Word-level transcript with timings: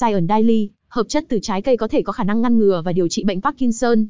Science 0.00 0.26
Daily, 0.28 0.70
hợp 0.88 1.06
chất 1.08 1.24
từ 1.28 1.38
trái 1.42 1.62
cây 1.62 1.76
có 1.76 1.88
thể 1.88 2.02
có 2.02 2.12
khả 2.12 2.24
năng 2.24 2.42
ngăn 2.42 2.58
ngừa 2.58 2.82
và 2.84 2.92
điều 2.92 3.08
trị 3.08 3.24
bệnh 3.24 3.40
Parkinson. 3.40 4.06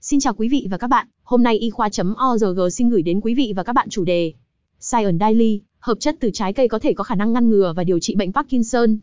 Xin 0.00 0.20
chào 0.20 0.34
quý 0.34 0.48
vị 0.48 0.66
và 0.70 0.78
các 0.78 0.86
bạn, 0.86 1.06
hôm 1.22 1.42
nay 1.42 1.58
y 1.58 1.70
khoa.org 1.70 2.70
xin 2.72 2.88
gửi 2.88 3.02
đến 3.02 3.20
quý 3.20 3.34
vị 3.34 3.52
và 3.56 3.62
các 3.62 3.72
bạn 3.72 3.88
chủ 3.90 4.04
đề 4.04 4.32
Science 4.80 5.16
Daily, 5.20 5.60
hợp 5.78 6.00
chất 6.00 6.16
từ 6.20 6.30
trái 6.32 6.52
cây 6.52 6.68
có 6.68 6.78
thể 6.78 6.92
có 6.92 7.04
khả 7.04 7.14
năng 7.14 7.32
ngăn 7.32 7.48
ngừa 7.50 7.72
và 7.76 7.84
điều 7.84 7.98
trị 7.98 8.14
bệnh 8.14 8.32
Parkinson. 8.32 8.96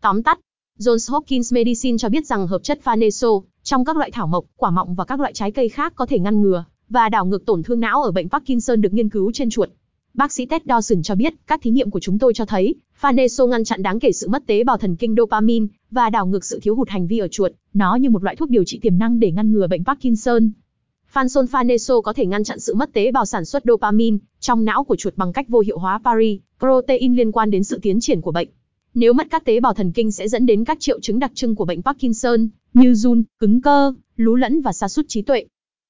Tóm 0.00 0.22
tắt, 0.22 0.38
Johns 0.78 1.12
Hopkins 1.12 1.52
Medicine 1.52 1.98
cho 1.98 2.08
biết 2.08 2.26
rằng 2.26 2.46
hợp 2.46 2.62
chất 2.62 2.80
Faneso 2.84 3.42
trong 3.62 3.84
các 3.84 3.96
loại 3.96 4.10
thảo 4.10 4.26
mộc, 4.26 4.44
quả 4.56 4.70
mọng 4.70 4.94
và 4.94 5.04
các 5.04 5.20
loại 5.20 5.32
trái 5.32 5.50
cây 5.50 5.68
khác 5.68 5.92
có 5.96 6.06
thể 6.06 6.18
ngăn 6.18 6.42
ngừa 6.42 6.64
và 6.88 7.08
đảo 7.08 7.26
ngược 7.26 7.46
tổn 7.46 7.62
thương 7.62 7.80
não 7.80 8.02
ở 8.02 8.10
bệnh 8.10 8.28
Parkinson 8.28 8.80
được 8.80 8.92
nghiên 8.92 9.08
cứu 9.08 9.32
trên 9.34 9.50
chuột. 9.50 9.68
Bác 10.14 10.32
sĩ 10.32 10.46
Ted 10.46 10.62
Dawson 10.62 11.02
cho 11.02 11.14
biết, 11.14 11.34
các 11.46 11.62
thí 11.62 11.70
nghiệm 11.70 11.90
của 11.90 12.00
chúng 12.00 12.18
tôi 12.18 12.34
cho 12.34 12.44
thấy, 12.44 12.74
Faneso 13.00 13.46
ngăn 13.46 13.64
chặn 13.64 13.82
đáng 13.82 14.00
kể 14.00 14.12
sự 14.12 14.28
mất 14.28 14.46
tế 14.46 14.64
bào 14.64 14.78
thần 14.78 14.96
kinh 14.96 15.14
dopamine 15.16 15.66
và 15.90 16.10
đảo 16.10 16.26
ngược 16.26 16.44
sự 16.44 16.60
thiếu 16.62 16.74
hụt 16.74 16.88
hành 16.88 17.06
vi 17.06 17.18
ở 17.18 17.28
chuột, 17.28 17.52
nó 17.74 17.96
như 17.96 18.10
một 18.10 18.24
loại 18.24 18.36
thuốc 18.36 18.50
điều 18.50 18.64
trị 18.64 18.78
tiềm 18.82 18.98
năng 18.98 19.20
để 19.20 19.30
ngăn 19.30 19.52
ngừa 19.52 19.66
bệnh 19.66 19.84
Parkinson. 19.84 20.50
Phansolphaneso 21.12 22.00
có 22.00 22.12
thể 22.12 22.26
ngăn 22.26 22.44
chặn 22.44 22.60
sự 22.60 22.74
mất 22.74 22.92
tế 22.92 23.12
bào 23.12 23.26
sản 23.26 23.44
xuất 23.44 23.62
dopamine 23.66 24.16
trong 24.40 24.64
não 24.64 24.84
của 24.84 24.96
chuột 24.96 25.16
bằng 25.16 25.32
cách 25.32 25.48
vô 25.48 25.60
hiệu 25.60 25.78
hóa 25.78 26.00
pari, 26.04 26.40
protein 26.58 27.16
liên 27.16 27.32
quan 27.32 27.50
đến 27.50 27.64
sự 27.64 27.78
tiến 27.82 28.00
triển 28.00 28.20
của 28.20 28.32
bệnh. 28.32 28.48
Nếu 28.94 29.12
mất 29.12 29.26
các 29.30 29.44
tế 29.44 29.60
bào 29.60 29.74
thần 29.74 29.92
kinh 29.92 30.12
sẽ 30.12 30.28
dẫn 30.28 30.46
đến 30.46 30.64
các 30.64 30.80
triệu 30.80 31.00
chứng 31.00 31.18
đặc 31.18 31.32
trưng 31.34 31.54
của 31.54 31.64
bệnh 31.64 31.82
Parkinson, 31.82 32.48
như 32.74 32.94
run, 32.94 33.22
cứng 33.38 33.60
cơ, 33.60 33.92
lú 34.16 34.34
lẫn 34.34 34.60
và 34.60 34.72
sa 34.72 34.88
sút 34.88 35.08
trí 35.08 35.22
tuệ. 35.22 35.44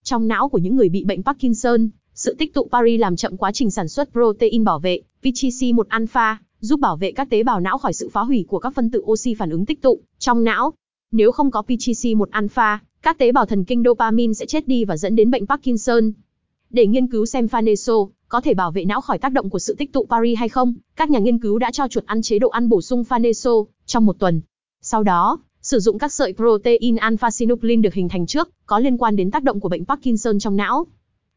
Trong 0.04 0.28
não 0.28 0.48
của 0.48 0.58
những 0.58 0.76
người 0.76 0.88
bị 0.88 1.04
bệnh 1.04 1.22
Parkinson, 1.22 1.88
sự 2.24 2.34
tích 2.38 2.54
tụ 2.54 2.68
pari 2.72 2.96
làm 2.96 3.16
chậm 3.16 3.36
quá 3.36 3.52
trình 3.52 3.70
sản 3.70 3.88
xuất 3.88 4.12
protein 4.12 4.64
bảo 4.64 4.78
vệ, 4.78 5.00
PGC1-alpha, 5.22 6.36
giúp 6.60 6.80
bảo 6.80 6.96
vệ 6.96 7.12
các 7.12 7.30
tế 7.30 7.42
bào 7.42 7.60
não 7.60 7.78
khỏi 7.78 7.92
sự 7.92 8.08
phá 8.08 8.20
hủy 8.20 8.44
của 8.48 8.58
các 8.58 8.74
phân 8.74 8.90
tử 8.90 9.02
oxy 9.04 9.34
phản 9.34 9.50
ứng 9.50 9.66
tích 9.66 9.82
tụ 9.82 10.00
trong 10.18 10.44
não. 10.44 10.72
Nếu 11.12 11.32
không 11.32 11.50
có 11.50 11.62
PGC1-alpha, 11.66 12.78
các 13.02 13.18
tế 13.18 13.32
bào 13.32 13.46
thần 13.46 13.64
kinh 13.64 13.82
dopamine 13.84 14.32
sẽ 14.32 14.46
chết 14.46 14.68
đi 14.68 14.84
và 14.84 14.96
dẫn 14.96 15.16
đến 15.16 15.30
bệnh 15.30 15.46
Parkinson. 15.46 16.12
Để 16.70 16.86
nghiên 16.86 17.06
cứu 17.06 17.26
xem 17.26 17.46
Faneso 17.46 18.08
có 18.28 18.40
thể 18.40 18.54
bảo 18.54 18.72
vệ 18.72 18.84
não 18.84 19.00
khỏi 19.00 19.18
tác 19.18 19.32
động 19.32 19.50
của 19.50 19.58
sự 19.58 19.74
tích 19.74 19.92
tụ 19.92 20.06
pari 20.10 20.34
hay 20.34 20.48
không, 20.48 20.74
các 20.96 21.10
nhà 21.10 21.18
nghiên 21.18 21.38
cứu 21.38 21.58
đã 21.58 21.70
cho 21.70 21.88
chuột 21.88 22.06
ăn 22.06 22.22
chế 22.22 22.38
độ 22.38 22.48
ăn 22.48 22.68
bổ 22.68 22.80
sung 22.80 23.04
Faneso 23.08 23.64
trong 23.86 24.06
một 24.06 24.18
tuần. 24.18 24.40
Sau 24.82 25.02
đó, 25.02 25.38
sử 25.62 25.78
dụng 25.80 25.98
các 25.98 26.12
sợi 26.12 26.32
protein 26.32 26.96
alpha-synuclein 26.96 27.82
được 27.82 27.94
hình 27.94 28.08
thành 28.08 28.26
trước, 28.26 28.48
có 28.66 28.78
liên 28.78 28.98
quan 28.98 29.16
đến 29.16 29.30
tác 29.30 29.42
động 29.42 29.60
của 29.60 29.68
bệnh 29.68 29.84
Parkinson 29.84 30.38
trong 30.38 30.56
não. 30.56 30.86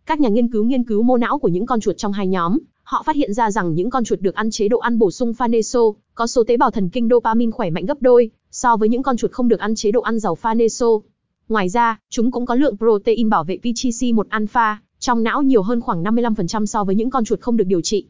Các 0.07 0.19
nhà 0.19 0.29
nghiên 0.29 0.47
cứu 0.47 0.63
nghiên 0.63 0.83
cứu 0.83 1.03
mô 1.03 1.17
não 1.17 1.39
của 1.39 1.47
những 1.47 1.65
con 1.65 1.79
chuột 1.79 1.97
trong 1.97 2.13
hai 2.13 2.27
nhóm, 2.27 2.57
họ 2.83 3.03
phát 3.05 3.15
hiện 3.15 3.33
ra 3.33 3.51
rằng 3.51 3.73
những 3.73 3.89
con 3.89 4.03
chuột 4.03 4.21
được 4.21 4.35
ăn 4.35 4.51
chế 4.51 4.67
độ 4.67 4.77
ăn 4.77 4.99
bổ 4.99 5.11
sung 5.11 5.33
faneso 5.37 5.93
có 6.15 6.27
số 6.27 6.43
tế 6.43 6.57
bào 6.57 6.71
thần 6.71 6.89
kinh 6.89 7.09
dopamine 7.09 7.51
khỏe 7.51 7.69
mạnh 7.69 7.85
gấp 7.85 8.01
đôi 8.01 8.31
so 8.51 8.77
với 8.77 8.89
những 8.89 9.03
con 9.03 9.17
chuột 9.17 9.31
không 9.31 9.47
được 9.47 9.59
ăn 9.59 9.75
chế 9.75 9.91
độ 9.91 10.01
ăn 10.01 10.19
giàu 10.19 10.37
faneso. 10.41 11.01
Ngoài 11.49 11.69
ra, 11.69 11.99
chúng 12.09 12.31
cũng 12.31 12.45
có 12.45 12.55
lượng 12.55 12.77
protein 12.77 13.29
bảo 13.29 13.43
vệ 13.43 13.57
PGC1-alpha 13.63 14.75
trong 14.99 15.23
não 15.23 15.41
nhiều 15.41 15.61
hơn 15.61 15.81
khoảng 15.81 16.03
55% 16.03 16.65
so 16.65 16.83
với 16.83 16.95
những 16.95 17.09
con 17.09 17.25
chuột 17.25 17.41
không 17.41 17.57
được 17.57 17.67
điều 17.67 17.81
trị. 17.81 18.07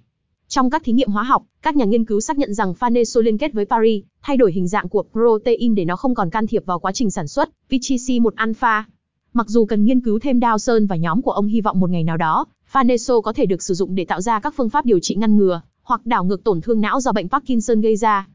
Trong 0.47 0.69
các 0.69 0.83
thí 0.83 0.91
nghiệm 0.91 1.09
hóa 1.09 1.23
học, 1.23 1.43
các 1.61 1.75
nhà 1.75 1.85
nghiên 1.85 2.05
cứu 2.05 2.21
xác 2.21 2.37
nhận 2.37 2.53
rằng 2.53 2.73
faneso 2.79 3.21
liên 3.21 3.37
kết 3.37 3.53
với 3.53 3.65
pari, 3.65 4.03
thay 4.21 4.37
đổi 4.37 4.51
hình 4.51 4.67
dạng 4.67 4.89
của 4.89 5.03
protein 5.11 5.75
để 5.75 5.85
nó 5.85 5.95
không 5.95 6.15
còn 6.15 6.29
can 6.29 6.47
thiệp 6.47 6.65
vào 6.65 6.79
quá 6.79 6.91
trình 6.91 7.11
sản 7.11 7.27
xuất 7.27 7.49
PGC1-alpha. 7.69 8.83
Mặc 9.37 9.49
dù 9.49 9.65
cần 9.65 9.85
nghiên 9.85 10.01
cứu 10.01 10.19
thêm 10.19 10.39
Dawson 10.39 10.87
và 10.87 10.95
nhóm 10.95 11.21
của 11.21 11.31
ông 11.31 11.47
hy 11.47 11.61
vọng 11.61 11.79
một 11.79 11.89
ngày 11.89 12.03
nào 12.03 12.17
đó, 12.17 12.45
Faneso 12.71 13.21
có 13.21 13.33
thể 13.33 13.45
được 13.45 13.63
sử 13.63 13.73
dụng 13.73 13.95
để 13.95 14.05
tạo 14.05 14.21
ra 14.21 14.39
các 14.39 14.53
phương 14.57 14.69
pháp 14.69 14.85
điều 14.85 14.99
trị 14.99 15.15
ngăn 15.15 15.37
ngừa 15.37 15.61
hoặc 15.83 16.05
đảo 16.05 16.23
ngược 16.23 16.43
tổn 16.43 16.61
thương 16.61 16.81
não 16.81 16.99
do 16.99 17.11
bệnh 17.11 17.29
Parkinson 17.29 17.81
gây 17.81 17.95
ra. 17.95 18.27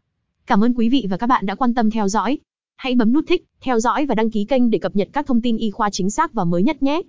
Cảm 0.46 0.64
ơn 0.64 0.74
quý 0.74 0.88
vị 0.88 1.06
và 1.10 1.16
các 1.16 1.26
bạn 1.26 1.46
đã 1.46 1.54
quan 1.54 1.74
tâm 1.74 1.90
theo 1.90 2.08
dõi. 2.08 2.38
Hãy 2.76 2.94
bấm 2.94 3.12
nút 3.12 3.24
thích, 3.28 3.44
theo 3.60 3.80
dõi 3.80 4.06
và 4.06 4.14
đăng 4.14 4.30
ký 4.30 4.44
kênh 4.44 4.70
để 4.70 4.78
cập 4.78 4.96
nhật 4.96 5.08
các 5.12 5.26
thông 5.26 5.40
tin 5.40 5.56
y 5.56 5.70
khoa 5.70 5.90
chính 5.90 6.10
xác 6.10 6.32
và 6.32 6.44
mới 6.44 6.62
nhất 6.62 6.82
nhé. 6.82 7.02